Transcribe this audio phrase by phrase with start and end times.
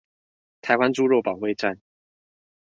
[0.61, 1.77] 台灣豬肉保衛戰